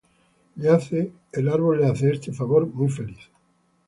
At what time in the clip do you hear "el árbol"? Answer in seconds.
0.59-1.79